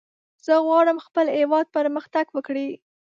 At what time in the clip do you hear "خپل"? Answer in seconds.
1.07-1.25